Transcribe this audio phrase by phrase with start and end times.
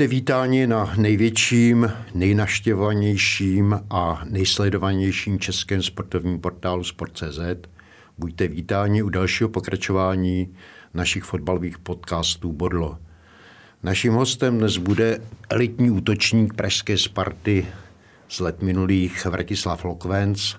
[0.00, 7.68] Buďte vítáni na největším, nejnaštěvovanějším a nejsledovanějším českém sportovním portálu Sport.cz.
[8.18, 10.54] Buďte vítáni u dalšího pokračování
[10.94, 12.98] našich fotbalových podcastů Bodlo.
[13.82, 15.20] Naším hostem dnes bude
[15.50, 17.66] elitní útočník pražské Sparty
[18.28, 20.54] z let minulých Vratislav Lokvenc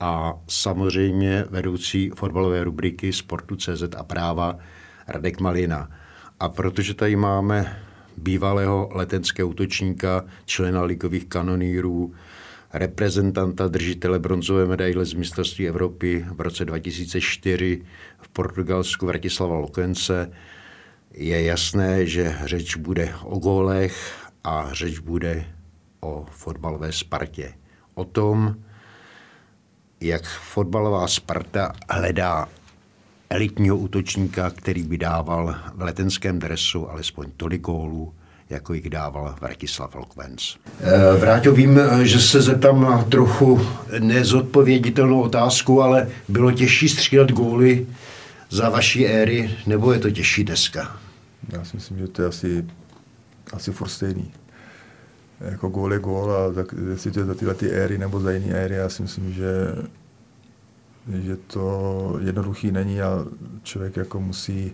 [0.00, 4.58] a samozřejmě vedoucí fotbalové rubriky Sportu CZ a práva
[5.08, 5.90] Radek Malina.
[6.40, 7.76] A protože tady máme
[8.16, 12.14] bývalého letenského útočníka, člena ligových kanonýrů,
[12.72, 17.82] reprezentanta držitele bronzové medaile z mistrovství Evropy v roce 2004
[18.18, 20.30] v Portugalsku Vratislava Lokence,
[21.14, 25.46] je jasné, že řeč bude o gólech a řeč bude
[26.00, 27.54] o fotbalové Spartě.
[27.94, 28.54] O tom,
[30.00, 32.48] jak fotbalová Sparta hledá
[33.30, 38.12] elitního útočníka, který by dával v letenském dresu alespoň tolik gólů,
[38.50, 40.56] jako jich dával Vratislav Lokvenc.
[40.80, 43.60] Eh, Vráťo, vím, že se zeptám na trochu
[43.98, 47.86] nezodpověditelnou otázku, ale bylo těžší střílet góly
[48.50, 50.96] za vaší éry, nebo je to těžší dneska?
[51.48, 52.64] Já si myslím, že to je asi,
[53.52, 54.32] asi furt stejný.
[55.40, 58.30] Jako gól je gól a tak, jestli to je za tyhle ty éry nebo za
[58.30, 59.46] jiné éry, já si myslím, že
[61.12, 63.24] že to jednoduchý není a
[63.62, 64.72] člověk jako musí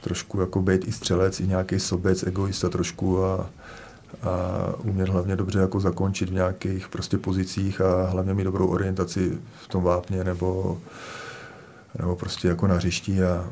[0.00, 3.50] trošku jako být i střelec, i nějaký sobec, egoista trošku a,
[4.22, 4.30] a
[4.82, 9.68] umět hlavně dobře jako zakončit v nějakých prostě pozicích a hlavně mít dobrou orientaci v
[9.68, 10.78] tom vápně nebo,
[11.98, 13.50] nebo prostě jako na hřišti a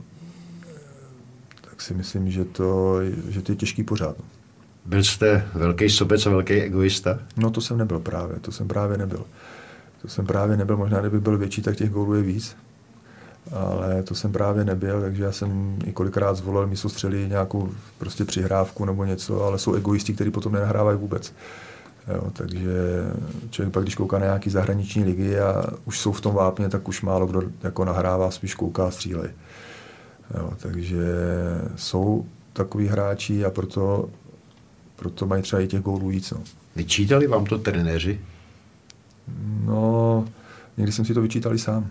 [1.70, 2.98] tak si myslím, že to,
[3.28, 4.16] že to je těžký pořád.
[4.84, 7.18] Byl jste velký sobec a velký egoista?
[7.36, 9.24] No to jsem nebyl právě, to jsem právě nebyl.
[10.04, 12.56] To jsem právě nebyl, možná kdyby byl větší, tak těch gólů je víc.
[13.52, 18.24] Ale to jsem právě nebyl, takže já jsem i kolikrát zvolil místo střely nějakou prostě
[18.24, 21.34] přihrávku nebo něco, ale jsou egoisti, kteří potom nenahrávají vůbec.
[22.14, 22.72] Jo, takže
[23.50, 26.88] člověk pak, když kouká na nějaký zahraniční ligy a už jsou v tom vápně, tak
[26.88, 29.30] už málo kdo jako nahrává, spíš kouká a střílej.
[30.38, 31.04] Jo, takže
[31.76, 34.08] jsou takový hráči a proto,
[34.96, 36.30] proto mají třeba i těch gólů víc.
[36.30, 36.38] No.
[36.76, 38.20] Vyčítali vám to trenéři?
[39.64, 40.24] No,
[40.76, 41.90] někdy jsem si to vyčítal i sám.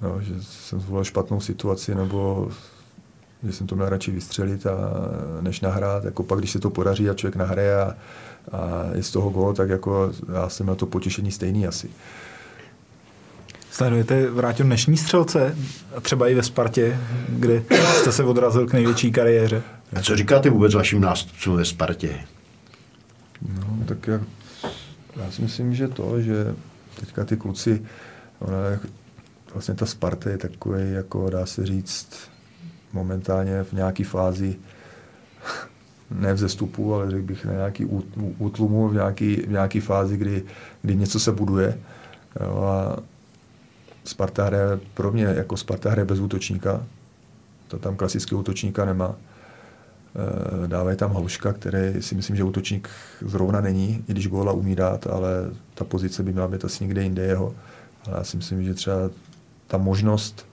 [0.00, 2.48] No, že jsem zvolil špatnou situaci, nebo
[3.42, 4.78] že jsem to měl radši vystřelit, a,
[5.40, 6.04] než nahrát.
[6.04, 7.94] Jako pak, když se to podaří a člověk nahraje a,
[8.52, 11.90] a je z toho gol, tak jako já jsem na to potěšení stejný asi.
[13.70, 15.56] Sledujete vrátil dnešní střelce,
[15.96, 17.62] a třeba i ve Spartě, kde
[18.00, 19.62] jste se odrazil k největší kariéře?
[19.96, 22.20] A co říkáte vůbec vašim nástupcům ve Spartě?
[23.60, 24.20] No, tak já
[25.16, 26.54] já si myslím, že to, že
[27.00, 27.82] teďka ty kluci,
[28.38, 28.56] ona,
[29.52, 32.30] vlastně ta Sparta je takový, jako dá se říct,
[32.92, 34.56] momentálně v nějaké fázi
[36.10, 37.84] ne v zestupu, ale řekl bych na nějaký
[38.38, 40.42] útlumu, v nějaké v nějaký fázi, kdy,
[40.82, 41.78] kdy něco se buduje.
[42.40, 42.98] Jo, a
[44.04, 46.86] Sparta hraje pro mě jako Sparta hraje bez útočníka.
[47.68, 49.16] To tam klasického útočníka nemá.
[50.16, 52.88] Eh, dávají tam Hlouška, který si myslím, že útočník
[53.20, 55.30] zrovna není, i když góla umí dát, ale
[55.74, 57.54] ta pozice by měla být asi někde jinde jeho.
[58.06, 58.96] Ale já si myslím, že třeba
[59.66, 60.46] ta možnost,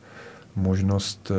[0.55, 1.31] možnost,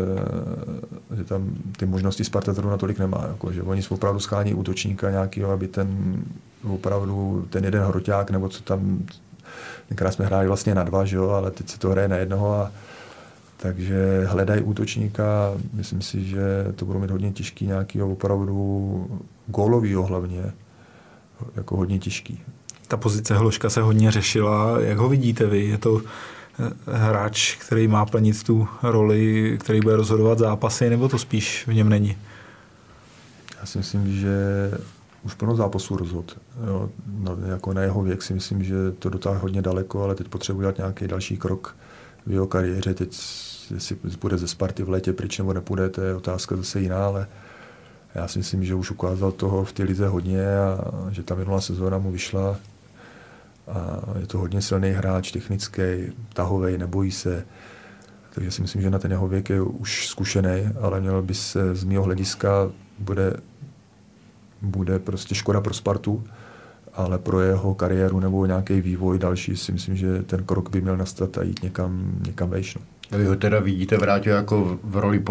[1.12, 3.24] eh, že tam ty možnosti Sparta zrovna tolik nemá.
[3.28, 6.16] Jako, že oni jsou opravdu schání útočníka nějakého, aby ten
[6.68, 9.02] opravdu ten jeden hroťák, nebo co tam,
[9.88, 12.54] tenkrát jsme hráli vlastně na dva, že jo, ale teď se to hraje na jednoho
[12.54, 12.72] a
[13.62, 16.42] takže hledají útočníka, myslím si, že
[16.76, 20.52] to budou mít hodně těžký, nějaký opravdu gólovýho hlavně,
[21.56, 22.42] jako hodně těžký.
[22.88, 24.80] Ta pozice Hloška se hodně řešila.
[24.80, 25.64] Jak ho vidíte vy?
[25.64, 31.18] Je to eh, hráč, který má plnit tu roli, který bude rozhodovat zápasy, nebo to
[31.18, 32.16] spíš v něm není?
[33.60, 34.36] Já si myslím, že
[35.22, 36.38] už plno zápasů rozhod.
[36.66, 40.28] Jo, no, jako na jeho věk si myslím, že to dotáhne hodně daleko, ale teď
[40.28, 41.76] potřebuje dělat nějaký další krok
[42.26, 42.94] v jeho kariéře.
[42.94, 43.18] Teď
[43.74, 47.26] jestli bude ze Sparty v létě pryč nebo nepůjde, to je otázka zase jiná, ale
[48.14, 50.78] já si myslím, že už ukázal toho v té lize hodně a
[51.10, 52.56] že ta minulá sezóna mu vyšla
[53.68, 55.82] a je to hodně silný hráč, technický,
[56.32, 57.44] tahový, nebojí se.
[58.34, 61.74] Takže si myslím, že na ten jeho věk je už zkušený, ale měl by se
[61.74, 63.36] z mého hlediska bude,
[64.62, 66.24] bude prostě škoda pro Spartu,
[66.94, 70.96] ale pro jeho kariéru nebo nějaký vývoj další si myslím, že ten krok by měl
[70.96, 72.74] nastat a jít někam, někam vejš.
[72.74, 72.82] No.
[73.18, 75.22] Vy ho teda vidíte vrátit jako v roli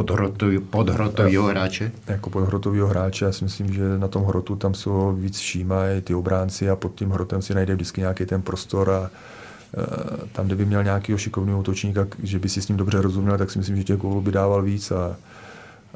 [0.69, 1.91] podhrotového hráče?
[2.07, 6.15] Jako podhrotového hráče, já si myslím, že na tom hrotu tam jsou víc všímají ty
[6.15, 10.65] obránci a pod tím hrotem si najde vždycky nějaký ten prostor a e, tam, kdyby
[10.65, 13.83] měl nějakého šikovného útočníka, že by si s ním dobře rozuměl, tak si myslím, že
[13.83, 15.15] těch gólů by dával víc a,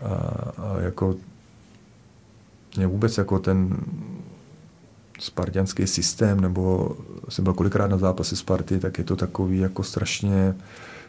[0.01, 0.09] a,
[0.57, 1.15] a jako
[2.77, 3.77] mě vůbec jako ten
[5.19, 6.95] spartianský systém, nebo
[7.29, 10.55] jsem byl kolikrát na zápasy Sparty, tak je to takový jako strašně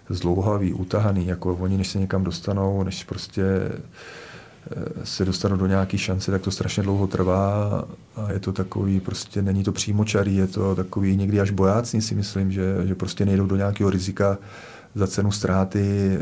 [0.08, 5.98] zdlouhavý, utahaný, jako oni než se někam dostanou, než prostě eh, se dostanou do nějaké
[5.98, 7.84] šance, tak to strašně dlouho trvá
[8.16, 12.14] a je to takový, prostě není to přímočarý, je to takový někdy až bojácný si
[12.14, 14.38] myslím, že, že prostě nejdou do nějakého rizika
[14.94, 16.18] za cenu ztráty,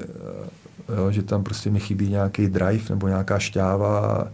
[0.96, 4.26] jo, že tam prostě mi chybí nějaký drive nebo nějaká šťáva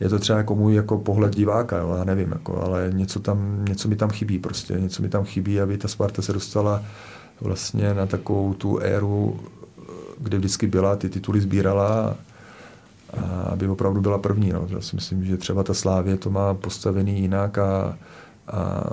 [0.00, 3.64] je to třeba jako můj jako pohled diváka, jo, já nevím, jako, ale něco, tam,
[3.68, 6.82] něco mi tam chybí prostě, něco mi tam chybí, aby ta Sparta se dostala
[7.40, 9.40] vlastně na takovou tu éru,
[10.18, 12.16] kde vždycky byla, ty tituly sbírala
[13.16, 14.52] a aby opravdu byla první.
[14.52, 14.66] No.
[14.68, 17.98] Já si myslím, že třeba ta Slávě to má postavený jinak a,
[18.48, 18.84] a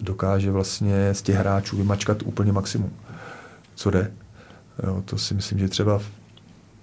[0.00, 2.90] dokáže vlastně z těch hráčů vymačkat úplně maximum,
[3.74, 4.12] co jde.
[4.86, 6.04] Jo, to si myslím, že třeba v,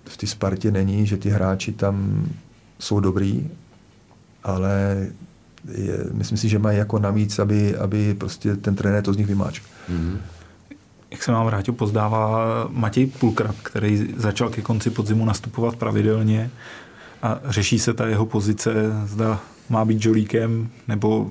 [0.05, 2.25] v té Spartě není, že ty hráči tam
[2.79, 3.49] jsou dobrý,
[4.43, 5.07] ale
[5.71, 9.27] je, myslím si, že mají jako navíc, aby, aby prostě ten trenér to z nich
[9.27, 9.63] vymáčk.
[9.91, 10.17] Mm-hmm.
[11.11, 16.51] Jak se nám vrátil, pozdává Matěj Pulkrat, který začal ke konci podzimu nastupovat pravidelně
[17.21, 18.73] a řeší se ta jeho pozice,
[19.05, 21.29] zda má být žolíkem nebo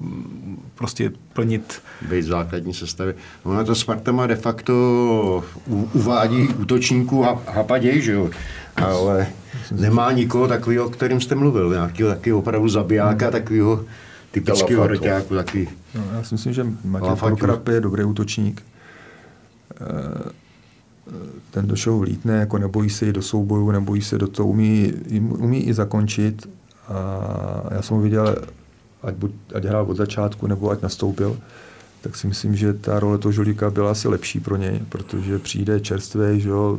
[0.74, 1.82] prostě plnit...
[2.10, 3.14] Být v základní sestavě.
[3.44, 5.44] Ona to Sparta má de facto
[5.92, 8.30] uvádí útočníků a hapaděj, že jo?
[8.76, 9.26] Ale
[9.70, 13.32] nemá nikoho takového, o kterým jste mluvil, nějakého takového opravdu zabijáka, hmm.
[13.32, 13.84] takového
[14.30, 15.34] typického hroťáku.
[15.34, 15.68] Takový.
[15.94, 18.62] No, já si myslím, že Matěj Prokrap je dobrý útočník.
[19.80, 20.30] Eh,
[21.50, 24.92] ten do show lítne, jako nebojí se jít do souboju, nebojí se do toho, umí,
[25.18, 26.48] umí i zakončit.
[26.88, 28.36] A já jsem ho viděl,
[29.02, 31.38] ať, buď, ať hrál od začátku, nebo ať nastoupil,
[32.00, 35.80] tak si myslím, že ta role toho Žolíka byla asi lepší pro něj, protože přijde
[35.80, 36.78] čerstvý, že jo,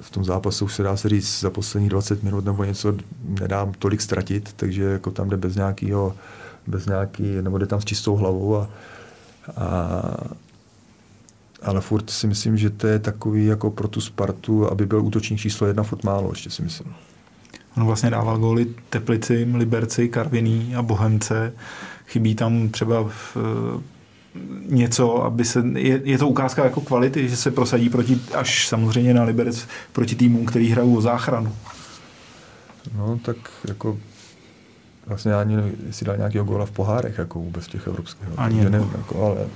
[0.00, 2.94] v tom zápasu už se dá se říct za posledních 20 minut nebo něco
[3.40, 6.14] nedám tolik ztratit, takže jako tam jde bez nějakého,
[6.66, 8.70] bez nějaký, nebo jde tam s čistou hlavou a,
[9.56, 10.02] a
[11.62, 15.40] ale furt si myslím, že to je takový jako pro tu Spartu, aby byl útočník
[15.40, 16.94] číslo jedna, furt málo, ještě si myslím.
[17.78, 21.52] On vlastně dával góly Teplicím, Liberci, Karviný a Bohemce.
[22.06, 23.36] Chybí tam třeba v,
[24.68, 29.14] něco, aby se, je, je to ukázka jako kvality, že se prosadí proti, až samozřejmě
[29.14, 31.56] na Liberec, proti týmům, který hrajou o záchranu.
[32.96, 33.36] No, tak
[33.68, 33.98] jako
[35.06, 38.28] vlastně ani nevím, jestli dal nějakého góla v pohárech, jako vůbec těch evropských.
[38.36, 39.46] Ani nevím, jako, ale,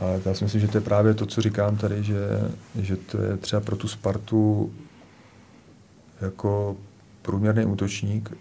[0.00, 2.16] ale já si myslím, že to je právě to, co říkám tady, že,
[2.80, 4.72] že to je třeba pro tu Spartu
[6.20, 6.76] jako
[7.24, 8.36] průměrný útočník,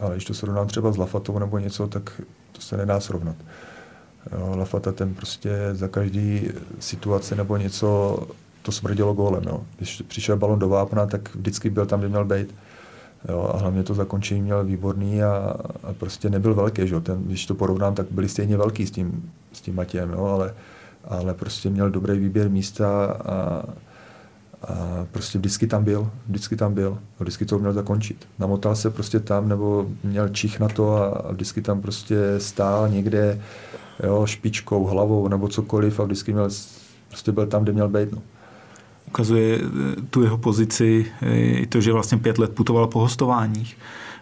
[0.00, 2.20] ale když to srovnám třeba s Lafatou nebo něco, tak
[2.52, 3.36] to se nedá srovnat.
[4.32, 6.48] Jo, Lafata ten prostě za každý
[6.78, 8.18] situace nebo něco
[8.62, 9.42] to smrdilo gólem.
[9.46, 9.60] Jo.
[9.76, 12.54] Když přišel balon do vápna, tak vždycky byl tam, kde měl být.
[13.28, 16.88] Jo, a hlavně to zakončení měl výborný a, a prostě nebyl velký.
[16.88, 17.00] Že?
[17.00, 20.54] Ten, když to porovnám, tak byli stejně velký s tím, s tím Matějem, jo, ale,
[21.04, 23.64] ale prostě měl dobrý výběr místa a,
[24.68, 28.28] a prostě vždycky tam byl, vždycky tam byl, vždycky to měl zakončit.
[28.38, 33.40] Namotal se prostě tam, nebo měl čich na to a, vždycky tam prostě stál někde,
[34.02, 36.48] jo, špičkou, hlavou nebo cokoliv a vždycky měl,
[37.08, 38.12] prostě byl tam, kde měl být.
[38.12, 38.22] No.
[39.08, 43.76] Ukazuje eh, tu jeho pozici eh, i to, že vlastně pět let putoval po hostováních,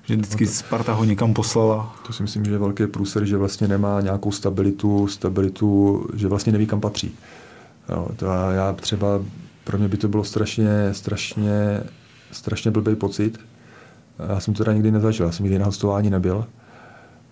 [0.05, 1.97] že vždycky no Sparta ho někam poslala.
[2.07, 6.53] To si myslím, že je velký průser, že vlastně nemá nějakou stabilitu, stabilitu, že vlastně
[6.53, 7.15] neví, kam patří.
[7.89, 9.21] Jo, to já třeba,
[9.71, 11.81] pro mě by to bylo strašně, strašně,
[12.33, 13.39] strašně blbý pocit.
[14.29, 16.47] Já jsem to teda nikdy nezažil, já jsem nikdy na hostování nebyl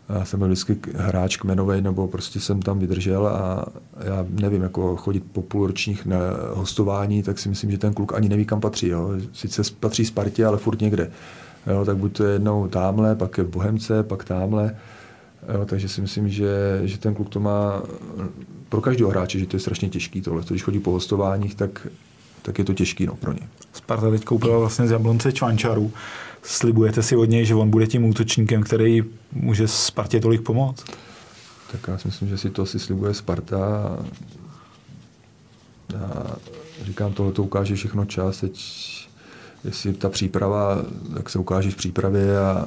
[0.08, 3.66] já jsem byl vždycky hráč kmenový, nebo prostě jsem tam vydržel a
[4.04, 6.16] já nevím, jako chodit po půlročních na
[6.54, 8.88] hostování, tak si myslím, že ten kluk ani neví, kam patří.
[8.88, 9.10] Jo.
[9.32, 11.10] Sice patří Spartě, ale furt někde.
[11.66, 14.76] Jo, tak buď to je jednou tamhle, pak je v Bohemce, pak tamhle.
[15.54, 17.82] Jo, takže si myslím, že, že ten kluk to má
[18.68, 20.42] pro každého hráče, že to je strašně těžký tohle.
[20.48, 21.86] Když chodí po hostováních, tak,
[22.48, 23.48] tak je to těžký no, pro ně.
[23.72, 25.92] Sparta teď koupila vlastně z Jablonce Čvančaru
[26.42, 29.02] slibujete si od něj, že on bude tím útočníkem, který
[29.32, 30.84] může Spartě tolik pomoct?
[31.72, 33.58] Tak já si myslím, že si to asi slibuje Sparta.
[35.92, 36.36] Já
[36.84, 39.07] říkám, tohle to ukáže všechno čas, teď
[39.64, 40.78] jestli ta příprava,
[41.14, 42.66] tak se ukáže v přípravě a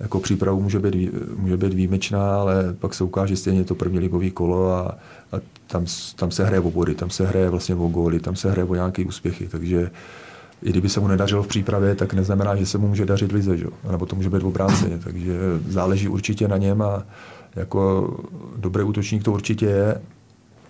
[0.00, 4.30] jako přípravu může být, může být výjimečná, ale pak se ukáže stejně to první ligový
[4.30, 4.98] kolo a,
[5.32, 8.50] a tam, tam se hraje o body, tam se hraje vlastně o góly, tam se
[8.50, 9.90] hraje o nějaké úspěchy, takže
[10.62, 13.56] i kdyby se mu nedařilo v přípravě, tak neznamená, že se mu může dařit lize,
[13.56, 13.66] že?
[13.90, 14.98] nebo to může být v obráceně.
[15.04, 17.02] Takže záleží určitě na něm a
[17.56, 18.14] jako
[18.56, 20.00] dobrý útočník to určitě je.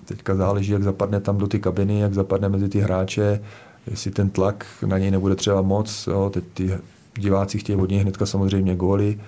[0.05, 3.41] Teďka záleží, jak zapadne tam do ty kabiny, jak zapadne mezi ty hráče,
[3.91, 6.07] jestli ten tlak na něj nebude třeba moc.
[6.07, 6.31] Jo.
[6.35, 6.79] Teď ty
[7.19, 9.21] diváci chtějí od něj hnedka samozřejmě góly.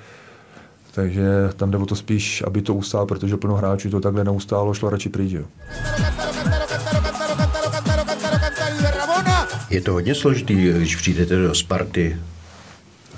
[0.95, 4.75] takže tam jde o to spíš, aby to ustál, protože plno hráčů to takhle neustálo,
[4.75, 5.33] šlo radši pryč.
[5.33, 5.45] Jo.
[9.71, 12.17] Je to hodně složitý, když přijdete do Sparty,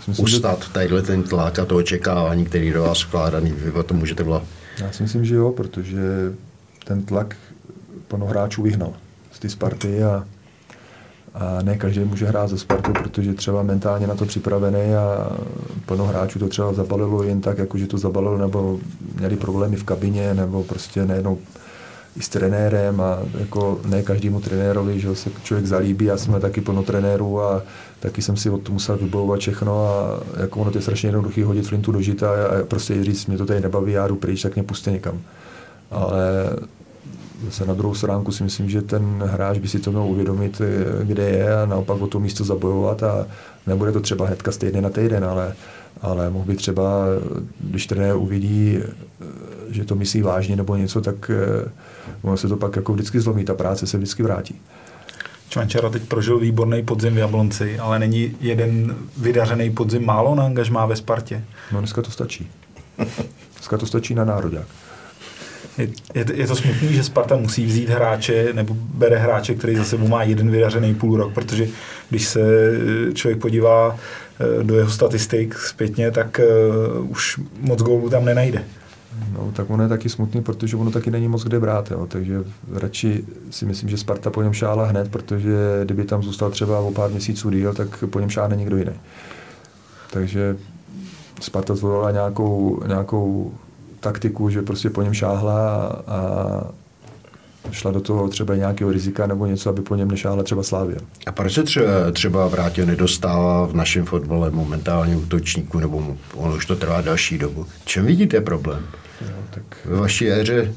[0.08, 0.72] myslím, ustat že...
[0.72, 4.42] tadyhle ten tlak a to očekávání, který do vás vkládaný, vy o tom můžete volat.
[4.78, 6.00] Já si myslím, že jo, protože
[6.84, 7.36] ten tlak
[8.08, 8.92] plno hráčů vyhnal
[9.32, 10.24] z té Sparty a,
[11.36, 15.32] a ne každý může hrát ze Spartu, protože třeba mentálně na to připravený a
[15.86, 18.78] plno hráčů to třeba zabalilo jen tak, jako že to zabalilo, nebo
[19.18, 21.38] měli problémy v kabině, nebo prostě najednou
[22.16, 26.40] i s trenérem a jako ne každému trenérovi, že se člověk zalíbí, já jsem měl
[26.40, 27.62] taky plno trenérů a
[28.00, 31.42] taky jsem si od toho musel vybojovat všechno a jako ono to je strašně jednoduchý
[31.42, 34.42] hodit flintu do žita a, a prostě říct, mě to tady nebaví, já jdu pryč,
[34.42, 35.20] tak mě puste někam.
[35.90, 36.20] Ale
[37.44, 40.60] zase na druhou stránku si myslím, že ten hráč by si to měl uvědomit,
[41.02, 43.26] kde je a naopak o to místo zabojovat a
[43.66, 45.54] nebude to třeba hnedka z týdne na týden, ale,
[46.02, 47.04] ale mohl by třeba,
[47.60, 48.78] když trenér uvidí,
[49.70, 51.30] že to myslí vážně nebo něco, tak
[52.22, 54.60] ono se to pak jako vždycky zlomí, ta práce se vždycky vrátí.
[55.48, 60.86] Čvančara teď prožil výborný podzim v Jablonci, ale není jeden vydařený podzim málo na angažmá
[60.86, 61.44] ve Spartě?
[61.72, 62.50] No dneska to stačí.
[63.54, 64.66] Dneska to stačí na národák.
[65.78, 65.88] Je,
[66.34, 70.22] je, to smutný, že Sparta musí vzít hráče, nebo bere hráče, který za sebou má
[70.22, 71.68] jeden vydařený půl rok, protože
[72.10, 76.40] když se eh, člověk podívá eh, do jeho statistik zpětně, tak
[76.98, 78.64] uh, už moc gólů tam nenajde.
[79.32, 82.06] No, tak ono je taky smutný, protože ono taky není moc kde brát, jo.
[82.06, 86.78] takže radši si myslím, že Sparta po něm šála hned, protože kdyby tam zůstal třeba
[86.78, 88.92] o pár měsíců díl, tak po něm šáhne někdo jiný.
[90.10, 90.56] Takže
[91.40, 93.52] Sparta zvolila nějakou, nějakou
[94.06, 96.70] taktiku, že prostě po něm šáhla a,
[97.70, 100.96] šla do toho třeba nějakého rizika nebo něco, aby po něm nešáhla třeba Slávě.
[101.26, 106.66] A proč se třeba, třeba Vrátil nedostává v našem fotbale momentálně útočníku, nebo on už
[106.66, 107.66] to trvá další dobu?
[107.84, 108.82] Čem vidíte problém?
[109.20, 109.62] Jo, tak...
[109.84, 110.72] Ve vaší éře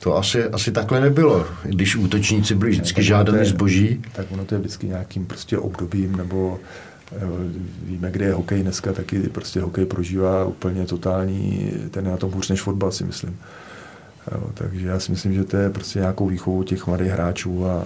[0.00, 4.02] to asi, asi takhle nebylo, když útočníci byli vždycky žádaní zboží.
[4.12, 6.58] Tak ono to je vždycky nějakým prostě obdobím, nebo
[7.82, 12.32] víme, kde je hokej dneska, taky prostě hokej prožívá úplně totální, ten je na tom
[12.32, 13.38] hůř než fotbal, si myslím.
[14.32, 17.84] Jo, takže já si myslím, že to je prostě nějakou výchovu těch mladých hráčů a,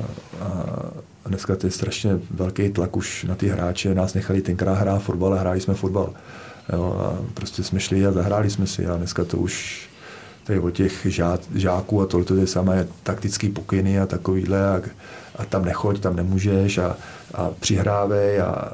[1.25, 3.95] a dneska to je strašně velký tlak už na ty hráče.
[3.95, 6.13] Nás nechali tenkrát hrát fotbal a hráli jsme fotbal.
[6.73, 9.89] Jo, a prostě jsme šli a zahráli jsme si a dneska to už
[10.45, 14.69] to je o těch žá, žáků a tohle to je samé taktický pokyny a takovýhle
[14.69, 14.81] a,
[15.37, 16.97] a tam nechoď, tam nemůžeš a,
[17.35, 18.73] a přihrávej a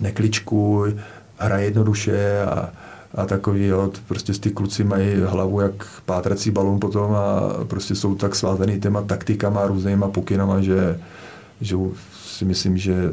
[0.00, 0.96] nekličkuj,
[1.38, 2.70] hraj jednoduše a,
[3.14, 8.14] a takový, jo, prostě ty kluci mají hlavu jak pátrací balon potom a prostě jsou
[8.14, 11.00] tak svázaný těma taktikama, různýma pokynama, že,
[11.60, 11.76] že
[12.24, 13.12] si myslím, že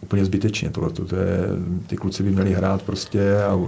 [0.00, 0.90] úplně zbytečně tohle.
[0.90, 1.38] To je,
[1.86, 3.58] ty kluci by měli hrát prostě a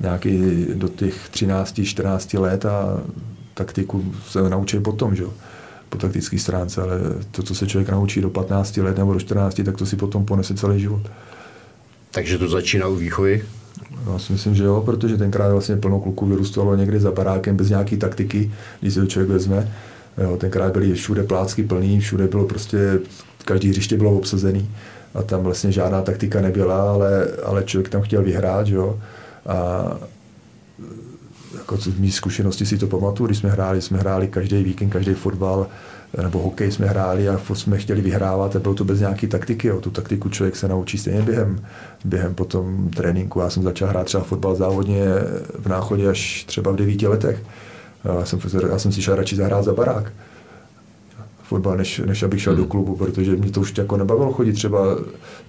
[0.00, 3.00] nějaký do těch 13, 14 let a
[3.54, 5.24] taktiku se naučí potom, že
[5.88, 7.00] po taktické stránce, ale
[7.30, 10.24] to, co se člověk naučí do 15 let nebo do 14, tak to si potom
[10.24, 11.02] ponese celý život.
[12.10, 13.44] Takže to začíná u výchovy?
[14.12, 17.68] Já si myslím, že jo, protože tenkrát vlastně plno kluků vyrůstalo někdy za barákem bez
[17.68, 19.72] nějaký taktiky, když se to člověk vezme.
[20.18, 22.98] Jo, tenkrát byly všude plácky plný, všude bylo prostě,
[23.44, 24.70] každý hřiště bylo obsazený
[25.14, 29.00] a tam vlastně žádná taktika nebyla, ale, ale člověk tam chtěl vyhrát, jo.
[29.46, 29.84] A
[31.54, 35.14] jako z mý zkušenosti si to pamatuju, když jsme hráli, jsme hráli každý víkend, každý
[35.14, 35.66] fotbal,
[36.22, 39.68] nebo hokej jsme hráli a jsme chtěli vyhrávat a bylo to bez nějaké taktiky.
[39.68, 39.80] Jo.
[39.80, 41.60] Tu taktiku člověk se naučí stejně během,
[42.04, 43.40] během potom tréninku.
[43.40, 45.04] Já jsem začal hrát třeba fotbal závodně
[45.58, 47.42] v náchodě až třeba v devíti letech.
[48.04, 48.40] Já jsem,
[48.70, 50.12] já jsem si šel radši zahrát za barák
[51.50, 52.62] fotbal, než, než abych šel hmm.
[52.62, 54.80] do klubu, protože mě to už jako nebavilo chodit třeba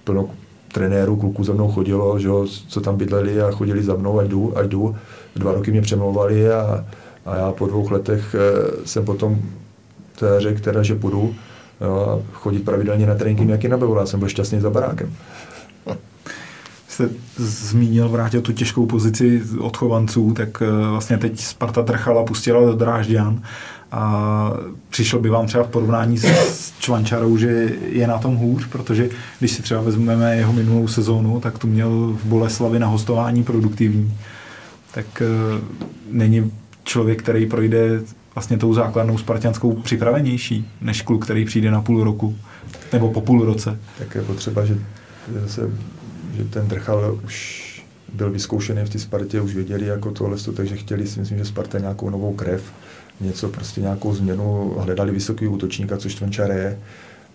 [0.04, 0.30] plno
[0.72, 4.28] trenérů, kluků za mnou chodilo, že jo, co tam bydleli a chodili za mnou, ať
[4.28, 4.96] jdu, ať jdu.
[5.36, 6.84] Dva roky mě přemlouvali a,
[7.26, 9.42] a já po dvou letech eh, jsem potom
[10.38, 11.34] řekl, teda, že půjdu
[11.80, 13.98] jo, chodit pravidelně na tréninky mě jaký nebylo.
[13.98, 15.12] Já jsem byl šťastný za barákem.
[16.88, 22.74] Jste zmínil, vrátil tu těžkou pozici odchovanců, tak eh, vlastně teď Sparta trchala, pustila do
[22.74, 23.42] Drážďan
[23.92, 24.52] a
[24.88, 29.52] přišel by vám třeba v porovnání s Čvančarou, že je na tom hůř, protože když
[29.52, 34.18] si třeba vezmeme jeho minulou sezónu, tak tu měl v Boleslavi na hostování produktivní.
[34.94, 35.60] Tak uh,
[36.10, 36.52] není
[36.84, 38.00] člověk, který projde
[38.34, 42.38] vlastně tou základnou spartianskou připravenější, než kluk, který přijde na půl roku,
[42.92, 43.78] nebo po půl roce.
[43.98, 44.78] Tak je potřeba, že,
[45.46, 45.70] se,
[46.36, 47.62] že ten Drchal už
[48.12, 51.78] byl vyzkoušený v té Spartě, už věděli jako tohle, takže chtěli si myslím, že Sparta
[51.78, 52.72] nějakou novou krev,
[53.20, 56.78] něco, prostě nějakou změnu, hledali vysoký útočníka, což Tvenčar je.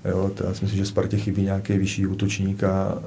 [0.05, 2.97] Jo, to já si myslím, že Spartě chybí nějaký vyšší útočník a, a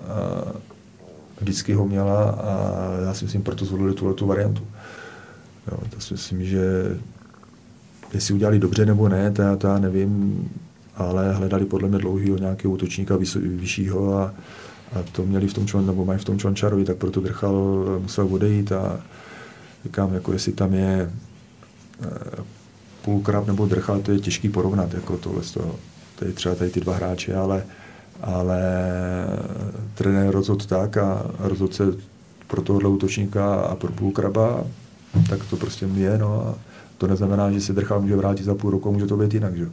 [1.41, 4.63] vždycky ho měla a já si myslím, proto zvolili tuhle tu variantu.
[5.73, 6.61] Jo, to si myslím, že
[8.15, 10.45] jestli udělali dobře nebo ne, to já, to já nevím,
[10.97, 14.35] ale hledali podle mě dlouhýho nějakého útočníka vyššího a,
[14.93, 18.29] a to měli v tom člen, nebo mají v tom Čončarovi, tak proto Drchal musel
[18.31, 19.01] odejít a
[19.85, 21.11] říkám, jako jestli tam je
[22.03, 22.09] eh,
[23.03, 25.77] půlkrab nebo Drchal, to je těžký porovnat, jako tohle z toho,
[26.19, 27.65] tady třeba tady ty dva hráče, ale,
[28.21, 28.63] ale
[29.95, 31.85] trenér rozhodl tak a rozhodl se
[32.47, 34.65] pro tohle útočníka a pro půlkraba,
[35.29, 36.70] tak to prostě je, no a
[37.01, 39.67] to neznamená, že se Drchal může vrátit za půl roku, může to být jinak, že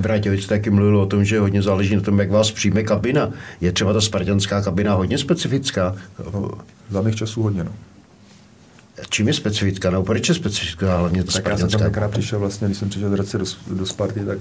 [0.00, 3.30] Vrátějovič taky mluvil o tom, že hodně záleží na tom, jak vás přijme kabina.
[3.60, 5.96] Je třeba ta spartanská kabina hodně specifická?
[6.32, 6.50] No,
[6.90, 7.72] za mých časů hodně, no.
[9.08, 9.90] Čím je specifická?
[9.90, 12.88] No, proč je specifická hlavně ta tak já jsem tam tenkrát přišel vlastně, když jsem
[12.88, 14.38] přišel z Hradce do, do Sparty, tak,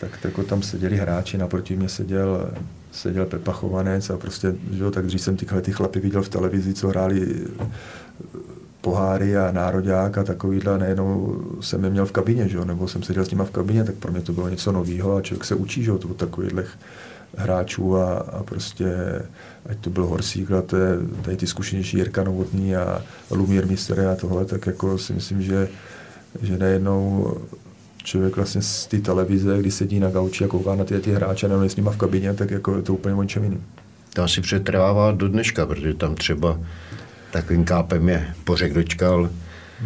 [0.00, 2.50] tak, tak jako tam seděli hráči, naproti mě seděl,
[2.92, 6.28] seděl Pepa Chovanec a prostě, že jo, tak dřív jsem tyhle ty chlapy viděl v
[6.28, 7.44] televizi, co hráli
[8.88, 12.64] poháry a nároďák a takovýhle, nejenom jsem je měl v kabině, že?
[12.64, 15.22] nebo jsem seděl s nima v kabině, tak pro mě to bylo něco nového a
[15.22, 15.92] člověk se učí, že?
[15.92, 16.64] to takovýchhle
[17.36, 18.88] hráčů a, a prostě,
[19.68, 20.92] ať to byl Horsík, a to je
[21.22, 25.68] tady ty zkušenější Jirka Novotný a Lumír Mister a tohle, tak jako si myslím, že,
[26.42, 27.34] že nejednou
[28.04, 31.48] člověk vlastně z té televize, kdy sedí na gauči a kouká na ty, ty hráče,
[31.48, 33.64] nebo s nima v kabině, tak jako je to úplně o čem jiným.
[34.14, 36.58] To asi přetrvává do dneška, protože tam třeba
[37.30, 39.30] takovým kápem je pořek dočkal.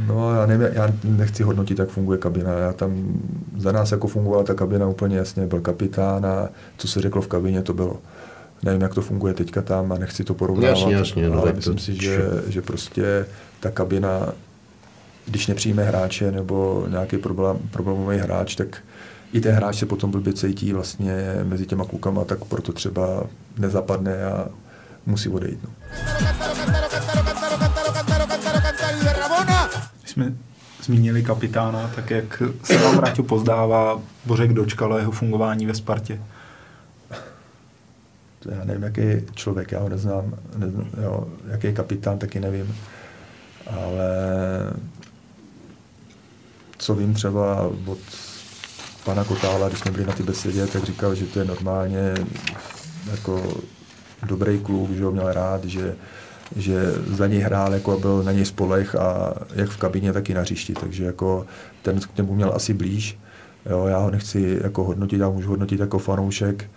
[0.06, 2.52] No, já, nevím, já nechci hodnotit, jak funguje kabina.
[2.52, 3.20] Já tam,
[3.58, 7.28] za nás jako fungovala ta kabina úplně jasně, byl kapitán a co se řeklo v
[7.28, 7.96] kabině, to bylo.
[8.62, 11.74] Nevím, jak to funguje teďka tam a nechci to porovnávat, jasně, jasně, ale no, myslím
[11.74, 12.18] to, si, že,
[12.48, 13.26] že prostě
[13.60, 14.32] ta kabina,
[15.26, 18.76] když nepřijme hráče nebo nějaký problém, problémový hráč, tak
[19.32, 23.24] i ten hráč se potom blbě cítí vlastně mezi těma klukama, tak proto třeba
[23.58, 24.48] nezapadne a
[25.06, 25.58] musí odejít.
[25.64, 25.70] No.
[30.12, 30.32] Jsme
[30.82, 36.20] zmínili kapitána, tak jak se vám Ráťo pozdává Bořek dočkal jeho fungování ve Spartě?
[38.50, 42.74] Já nevím, jaký je člověk, já ho neznám, neznám jo, jaký je kapitán, taky nevím.
[43.66, 44.10] Ale
[46.78, 47.98] co vím třeba od
[49.04, 52.14] pana Kotála, když jsme byli na ty besedě, tak říkal, že to je normálně
[53.10, 53.62] jako
[54.26, 55.94] dobrý kluk, že ho měl rád, že
[56.56, 60.34] že za něj hrál, jako byl na něj spolech a jak v kabině, tak i
[60.34, 61.46] na hřišti, takže jako
[61.82, 63.18] ten k němu měl asi blíž.
[63.70, 66.70] Jo, já ho nechci jako hodnotit, já můžu hodnotit jako fanoušek,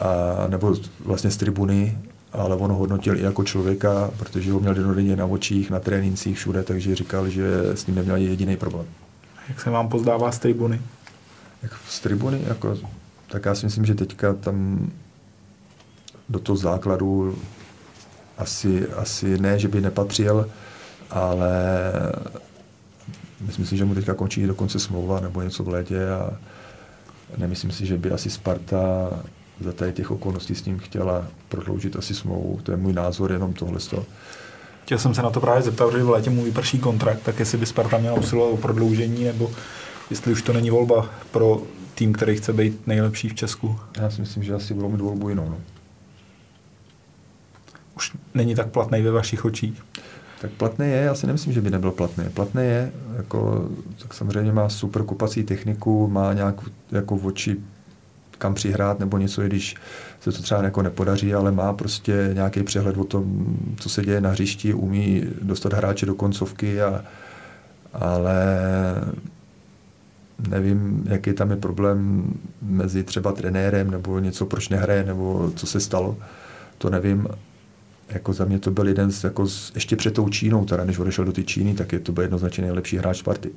[0.00, 1.98] a, nebo vlastně z tribuny,
[2.32, 6.36] ale on ho hodnotil i jako člověka, protože ho měl denodenně na očích, na trénincích,
[6.36, 8.86] všude, takže říkal, že s ním neměl jediný problém.
[9.48, 10.80] Jak se vám pozdává z tribuny?
[11.62, 12.40] Jak z tribuny?
[12.46, 12.76] Jako,
[13.28, 14.86] tak já si myslím, že teďka tam
[16.28, 17.38] do toho základu
[18.38, 20.48] asi, asi ne, že by nepatřil,
[21.10, 21.52] ale
[23.40, 26.30] myslím si, že mu teďka končí dokonce smlouva nebo něco v létě a
[27.36, 29.10] nemyslím si, že by asi Sparta
[29.60, 32.60] za tady těch okolností s ním chtěla prodloužit asi smlouvu.
[32.62, 33.78] To je můj názor, jenom tohle.
[34.84, 37.58] Chtěl jsem se na to právě zeptat, že v létě mu vyprší kontrakt, tak jestli
[37.58, 39.50] by Sparta měla usilovat o prodloužení, nebo
[40.10, 41.62] jestli už to není volba pro
[41.94, 43.80] tým, který chce být nejlepší v Česku.
[44.00, 45.48] Já si myslím, že asi budou mít volbu jinou.
[45.48, 45.56] No
[47.96, 49.82] už není tak platný ve vašich očích?
[50.40, 52.24] Tak platný je, já si nemyslím, že by nebyl platný.
[52.34, 56.54] Platný je, jako, tak samozřejmě má super kupací techniku, má nějak
[56.92, 57.56] jako oči
[58.42, 59.74] kam přihrát nebo něco, i když
[60.20, 64.20] se to třeba jako nepodaří, ale má prostě nějaký přehled o tom, co se děje
[64.20, 67.04] na hřišti, umí dostat hráče do koncovky, a,
[67.92, 68.36] ale
[70.48, 75.80] nevím, jaký tam je problém mezi třeba trenérem nebo něco, proč nehraje, nebo co se
[75.80, 76.16] stalo,
[76.78, 77.28] to nevím,
[78.14, 80.98] jako za mě to byl jeden z, jako z, ještě před tou Čínou, teda než
[80.98, 83.50] odešel do té Číny, tak je to byl jednoznačně nejlepší hráč Sparty.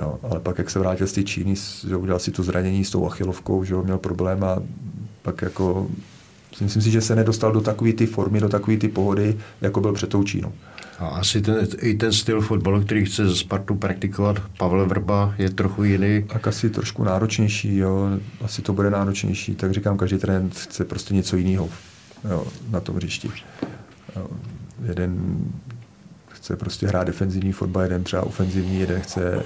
[0.00, 1.54] Jo, ale pak, jak se vrátil z té Číny,
[1.88, 4.62] že udělal si to zranění s tou achilovkou, že měl problém a
[5.22, 5.90] pak jako
[6.60, 9.92] myslím si, že se nedostal do takové ty formy, do takové ty pohody, jako byl
[9.92, 10.52] před tou Čínou.
[10.98, 15.50] A asi ten, i ten styl fotbalu, který chce ze Spartu praktikovat Pavel Vrba, je
[15.50, 16.24] trochu jiný.
[16.32, 18.08] Tak asi trošku náročnější, jo.
[18.40, 19.54] Asi to bude náročnější.
[19.54, 21.68] Tak říkám, každý trend chce prostě něco jiného
[22.30, 23.30] jo, na tom hřišti.
[24.16, 24.28] Jo,
[24.82, 25.38] jeden
[26.28, 29.42] chce prostě hrát defenzivní fotbal, jeden třeba ofenzivní, jeden chce,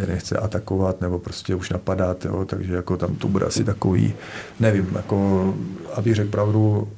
[0.00, 4.14] jeden chce atakovat nebo prostě už napadat, jo, takže jako tam to bude asi takový,
[4.60, 5.54] nevím, jako,
[5.94, 6.92] abych řekl pravdu,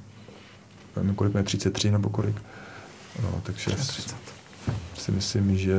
[0.96, 2.36] nevím, kolik mě 33 nebo kolik,
[3.22, 4.14] no, takže 30.
[4.98, 5.74] si myslím, že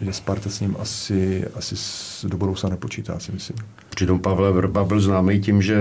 [0.00, 1.74] že Sparta s ním asi, asi
[2.28, 3.56] do budoucna nepočítá, si myslím.
[3.90, 5.76] Přitom Pavel Vrba byl známý tím, že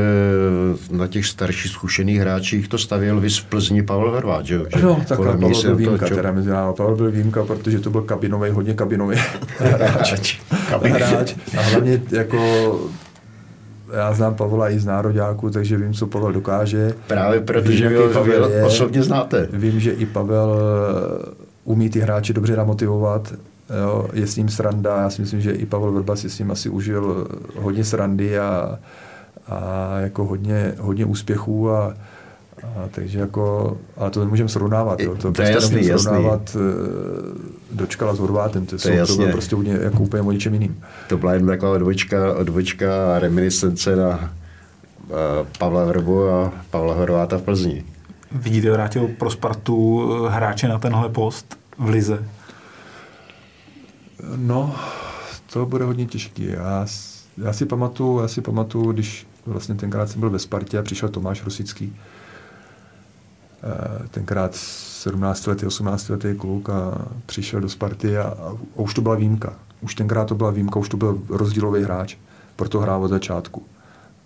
[0.92, 5.02] na těch starších zkušených hráčích to stavěl vys v Plzni Pavel Vrba, že, že No,
[5.08, 6.74] tak Pavel byl výjimka, to, teda mezi námi.
[6.78, 9.18] Pavel byl výjimka, protože to byl kabinový, hodně kabinový
[9.58, 10.40] hráč.
[10.84, 11.36] hráč.
[11.58, 12.40] A hlavně jako
[13.94, 16.94] já znám Pavla i z nároďáku, takže vím, co Pavel dokáže.
[17.08, 19.48] Právě protože Pavel je, osobně znáte.
[19.54, 20.60] Vím, že i Pavel
[21.64, 23.34] umí ty hráče dobře namotivovat,
[23.82, 26.52] jo, je s ním sranda, já si myslím, že i Pavel Vrba si s ním
[26.52, 28.80] asi užil hodně srandy a,
[29.48, 31.94] a jako hodně, hodně úspěchů a,
[32.64, 35.16] a takže jako, ale to nemůžeme srovnávat, jo.
[35.16, 36.60] to, to prostě jasný, nemůžeme srovnávat eh,
[37.72, 40.84] dočkala s Horvátem, to, to, jsou, to bylo prostě úplně, jako úplně o něčem jiným.
[41.10, 45.16] To byla jen taková odvočka, odvočka a reminiscence na uh,
[45.60, 47.84] Pavla Vrbu a Pavla Horváta v Plzni.
[48.32, 52.24] Vidíte, vrátil pro Spartu eh, hráče na tenhle post v Lize?
[54.36, 54.76] No,
[55.54, 56.46] to bude hodně těžký.
[56.46, 56.88] Já,
[57.38, 61.10] já si pamatuju, já si pamatuju, když vlastně tenkrát jsem byl ve Spartě a přišel
[61.10, 61.96] Tomáš Rosický.
[63.64, 69.02] Eh, tenkrát 17 letý, 18 letý kluk a přišel do Sparty a, a, už to
[69.02, 69.54] byla výjimka.
[69.82, 72.16] Už tenkrát to byla výjimka, už to byl rozdílový hráč.
[72.56, 73.64] Proto hrál od začátku.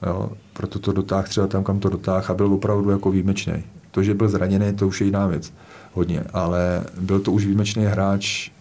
[0.08, 3.63] Jo, proto to dotáhl třeba tam, kam to dotáhl a byl opravdu jako výjimečný.
[3.91, 5.54] To, že byl zraněný, to už je jiná věc.
[5.93, 6.23] Hodně.
[6.34, 8.51] Ale byl to už výjimečný hráč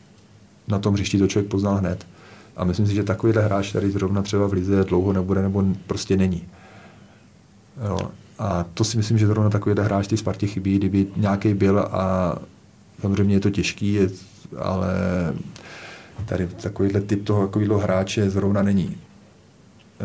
[0.70, 2.06] na tom hřišti, to člověk poznal hned.
[2.56, 6.16] A myslím si, že takovýhle hráč, který zrovna třeba v Lize dlouho nebude, nebo prostě
[6.16, 6.44] není.
[7.88, 7.98] Jo.
[8.38, 12.36] A to si myslím, že zrovna takovýhle hráč té Spartě chybí, kdyby nějaký byl a
[13.00, 14.10] samozřejmě je to těžký, je,
[14.58, 14.94] ale
[16.26, 18.96] tady takovýhle typ toho takovýhle hráče zrovna není,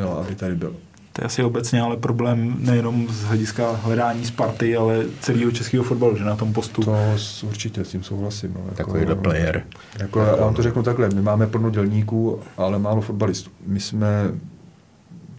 [0.01, 0.75] jo, aby tady byl.
[1.15, 6.17] To je asi obecně ale problém nejenom z hlediska hledání Sparty, ale celého českého fotbalu,
[6.17, 6.81] že na tom postu.
[6.81, 6.97] To
[7.43, 8.53] určitě s tím souhlasím.
[8.53, 9.63] No, jako, Takovýhle player.
[9.99, 13.49] Jako, já vám to řeknu takhle, my máme plno dělníků, ale málo fotbalistů.
[13.67, 14.31] My jsme,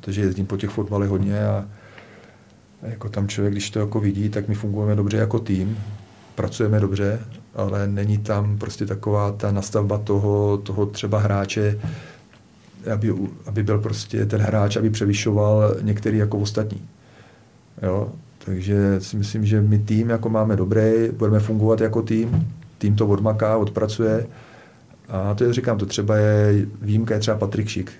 [0.00, 1.64] takže jezdím po těch fotbalech hodně a
[2.82, 5.78] jako tam člověk, když to jako vidí, tak my fungujeme dobře jako tým,
[6.34, 7.20] pracujeme dobře,
[7.54, 11.78] ale není tam prostě taková ta nastavba toho, toho třeba hráče,
[12.92, 13.14] aby,
[13.46, 16.82] aby byl prostě ten hráč, aby převyšoval některý jako ostatní.
[17.82, 18.12] Jo?
[18.44, 23.06] Takže si myslím, že my tým jako máme dobrý, budeme fungovat jako tým, tým to
[23.06, 24.26] odmaká, odpracuje.
[25.08, 27.92] A to je, říkám, to třeba je výjimka, je třeba Patrik Šik.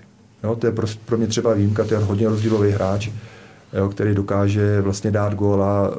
[0.43, 0.55] Jo?
[0.55, 3.09] To je pro, pro mě třeba výjimka, to je hodně rozdílový hráč
[3.73, 5.97] jo, který dokáže vlastně dát góla,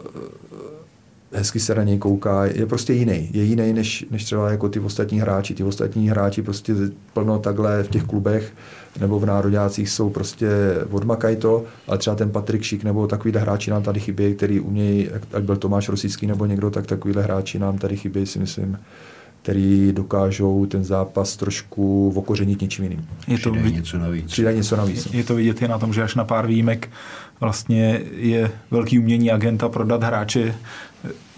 [1.33, 3.29] hezky se na něj kouká, je prostě jiný.
[3.33, 5.55] Je jiný než, než třeba jako ty ostatní hráči.
[5.55, 6.75] Ty ostatní hráči prostě
[7.13, 8.53] plno takhle v těch klubech
[9.01, 10.49] nebo v nároďácích jsou prostě
[10.91, 15.09] odmakaj to, ale třeba ten Patrik Šik nebo takovýhle hráči nám tady chybí, který umějí,
[15.33, 18.79] ať byl Tomáš Rosický nebo někdo, tak takovýhle hráči nám tady chybí, si myslím
[19.43, 23.09] který dokážou ten zápas trošku okořenit něčím jiným.
[23.29, 24.27] Je to Přidají něco navíc.
[24.27, 25.09] Přidají něco navíc.
[25.13, 26.91] Je to vidět i na tom, že až na pár výjimek
[27.41, 30.55] vlastně je velký umění agenta prodat hráče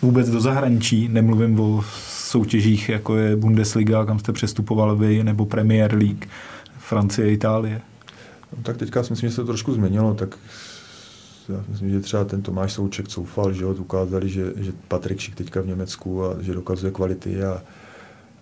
[0.02, 1.08] vůbec do zahraničí.
[1.08, 6.26] Nemluvím o soutěžích, jako je Bundesliga, kam jste přestupoval vy, nebo Premier League,
[6.78, 7.80] Francie, Itálie.
[8.56, 10.38] No, tak teďka si myslím, že se to trošku změnilo, tak
[11.48, 15.34] já myslím, že třeba ten Tomáš Souček coufal, že jo, ukázali, že, že Patrik Šik
[15.34, 17.62] teďka v Německu a že dokazuje kvality a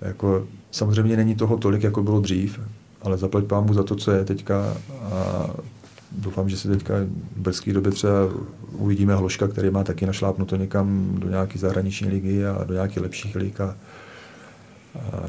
[0.02, 2.60] jako, samozřejmě není toho tolik, jako bylo dřív,
[3.02, 5.50] ale zaplať pámu za to, co je teďka a
[6.12, 6.94] doufám, že se teďka
[7.36, 8.12] v brzké době třeba
[8.72, 13.36] uvidíme Hloška, který má taky našlápnuto někam do nějaké zahraniční ligy a do nějakých lepších
[13.36, 13.76] lig a,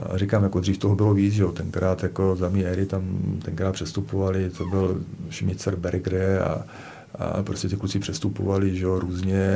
[0.09, 3.03] a říkám, jako dřív toho bylo víc, že jo, tenkrát jako za mý éry tam
[3.45, 6.63] tenkrát přestupovali, to byl Schmitzer, Bergre a,
[7.15, 9.47] a prostě ty kluci přestupovali že jo, různě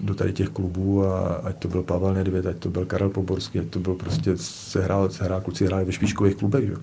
[0.00, 3.58] do tady těch klubů a ať to byl Pavel Nedvěd, ať to byl Karel Poborský,
[3.58, 6.78] ať to byl prostě, se hrál, se hrál kluci hráli ve špičkových klubech, že jo.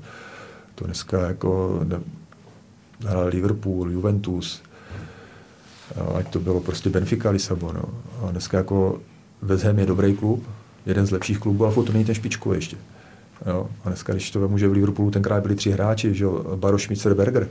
[0.76, 2.00] To dneska jako ne,
[3.04, 4.62] hrál Liverpool, Juventus,
[6.16, 7.76] ať to bylo prostě Benfica, Lisabon.
[7.76, 7.90] No.
[8.28, 9.00] A dneska jako
[9.42, 10.44] West Ham je dobrý klub,
[10.86, 12.78] jeden z lepších klubů, ale to není ten špičkový ještě.
[13.46, 13.70] Jo.
[13.84, 16.80] A dneska, když to vemu, že v Liverpoolu tenkrát byli tři hráči, že jo, Baro
[16.80, 17.48] Schmitzer, Berger,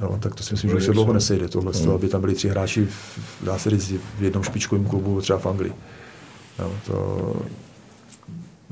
[0.00, 1.90] jo, tak to si myslím, že už se dlouho nesejde tohle, hmm.
[1.90, 2.88] aby tam byli tři hráči,
[3.44, 5.72] dá se říct, v jednom špičkovém klubu, třeba v Anglii.
[6.58, 7.36] Jo, to,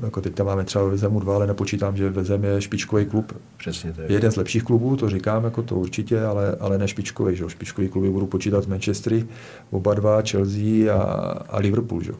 [0.01, 3.05] jako teď tam máme třeba ve Zemu dva, ale nepočítám, že ve Zem je špičkový
[3.05, 3.33] klub.
[3.57, 4.09] Přesně tak.
[4.09, 7.35] Jeden z lepších klubů, to říkám, jako to určitě, ale, ale ne špičkový.
[7.35, 7.43] Že?
[7.47, 9.25] Špičkový kluby budu počítat Manchestery,
[9.71, 11.01] oba dva, Chelsea a,
[11.49, 12.01] a Liverpool.
[12.01, 12.11] Že?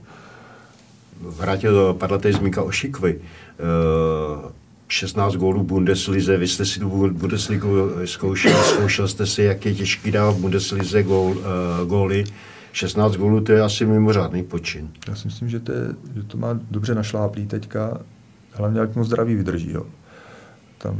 [1.22, 3.20] Vrátil, padla tady zmínka o Šikvi.
[3.20, 4.52] Uh,
[4.88, 10.12] 16 gólů Bundeslize, vy jste si tu Bundesligu zkoušel, zkoušel jste si, jak je těžký
[10.12, 12.24] dát v Bundeslize gól, uh, góly.
[12.72, 14.90] 16 gólů to je asi mimořádný počin.
[15.08, 18.02] Já si myslím, že to, je, že to má dobře našláplý teďka.
[18.52, 19.72] hlavně jak mu zdraví vydrží.
[19.72, 19.86] Jo.
[20.78, 20.96] Tam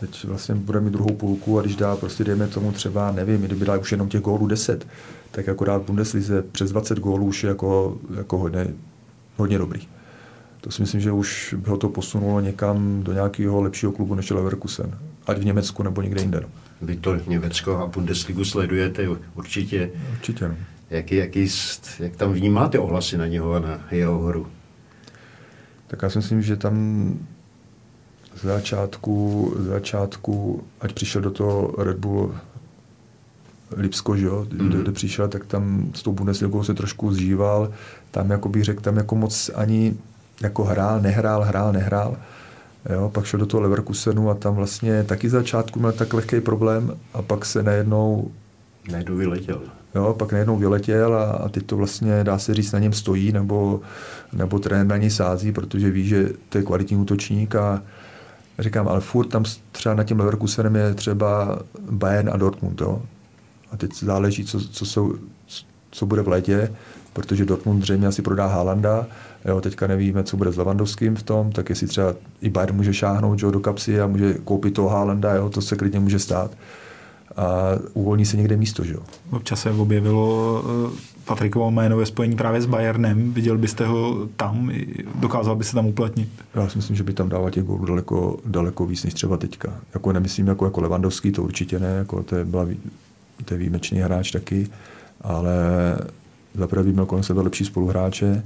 [0.00, 3.64] teď vlastně bude mít druhou půlku a když dá prostě dejme tomu třeba, nevím, kdyby
[3.64, 4.86] dal už jenom těch gólů 10,
[5.30, 8.66] tak jako dát Bundeslize přes 20 gólů už je jako, jako hodně,
[9.36, 9.88] hodně dobrý.
[10.60, 14.30] To si myslím, že už by ho to posunulo někam do nějakého lepšího klubu než
[14.30, 14.98] Leverkusen.
[15.26, 16.40] Ať v Německu nebo někde jinde.
[16.40, 16.48] No.
[16.82, 19.90] Vy to Německo a Bundesligu sledujete určitě.
[20.12, 20.56] Určitě, no.
[20.90, 21.48] Jak, jaký,
[21.98, 24.46] jak tam vnímáte ohlasy na něho a na jeho hru?
[25.86, 27.14] Tak já si myslím, že tam
[28.36, 32.34] z začátku, z začátku, ať přišel do toho Red Bull
[33.76, 34.68] Lipsko, že jo, mm.
[34.68, 37.72] kde přišel, tak tam s tou Bundesligou se trošku zžíval.
[38.10, 39.94] Tam, jako bych řekl, tam jako moc ani
[40.42, 42.16] jako hrál, nehrál, hrál, nehrál.
[42.88, 46.40] Jo, pak šel do toho Leverkusenu a tam vlastně taky z začátku měl tak lehký
[46.40, 48.30] problém a pak se najednou...
[48.90, 49.60] Najednou vyletěl.
[49.94, 53.32] Jo, pak najednou vyletěl a, a teď to vlastně, dá se říct, na něm stojí
[53.32, 53.80] nebo,
[54.32, 57.82] nebo trenér na něj sází, protože ví, že to je kvalitní útočník a
[58.58, 61.58] říkám, ale furt tam třeba na tím Leverkusenem je třeba
[61.90, 63.02] Bayern a Dortmund, jo.
[63.72, 65.14] A teď záleží, co, co, jsou,
[65.90, 66.72] co bude v létě,
[67.12, 69.06] protože Dortmund zřejmě asi prodá Haalanda,
[69.44, 72.94] jo, teďka nevíme, co bude s Levandovským v tom, tak jestli třeba i Bayern může
[72.94, 76.50] šáhnout jo, do kapsy a může koupit toho Haalanda, jo, to se klidně může stát
[77.36, 78.84] a uvolní se někde místo.
[78.84, 79.00] Že jo?
[79.30, 83.32] Občas se objevilo eh, Patrikovo jméno ve spojení právě s Bayernem.
[83.32, 84.70] Viděl byste ho tam?
[85.14, 86.28] Dokázal by se tam uplatnit?
[86.54, 89.72] Já si myslím, že by tam dával těch gólů daleko, daleko víc než třeba teďka.
[89.94, 92.66] Jako nemyslím jako, jako Levandovský, to určitě ne, jako to je, byla,
[93.44, 94.68] to je výjimečný hráč taky,
[95.20, 95.54] ale
[96.54, 98.42] zaprvé by měl kolem sebe lepší spoluhráče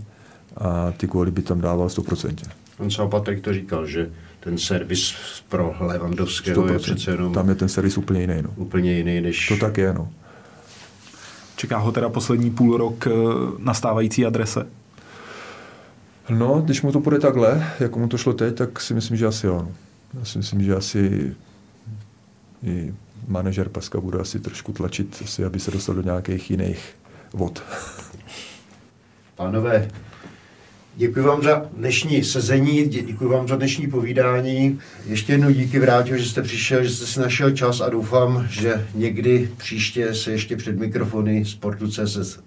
[0.56, 2.34] a ty góly by tam dával 100%.
[2.78, 5.14] On sám Patrik to říkal, že ten servis
[5.48, 6.72] pro Levandovského 100%.
[6.72, 7.32] je přece jenom...
[7.32, 8.42] Tam je ten servis úplně jiný.
[8.42, 8.50] No.
[8.56, 9.48] Úplně jiný než...
[9.48, 10.08] To tak je, no.
[11.56, 13.10] Čeká ho teda poslední půl rok eh,
[13.58, 14.66] na stávající adrese?
[16.28, 19.26] No, když mu to půjde takhle, jako mu to šlo teď, tak si myslím, že
[19.26, 19.68] asi on.
[20.18, 21.34] Já si myslím, že asi
[22.62, 22.94] i
[23.28, 26.94] manažer Paska bude asi trošku tlačit, asi, aby se dostal do nějakých jiných
[27.34, 27.62] vod.
[29.36, 29.88] Pánové,
[30.96, 34.80] Děkuji vám za dnešní sezení, děkuji vám za dnešní povídání.
[35.06, 38.86] Ještě jednou díky vrátil, že jste přišel, že jste si našel čas a doufám, že
[38.94, 41.88] někdy příště se ještě před mikrofony Sportu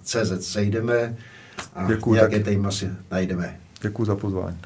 [0.04, 1.17] CZ sejdeme
[1.76, 3.60] a děkuji, nějaké téma si najdeme.
[3.82, 4.58] Děkuji za pozvání.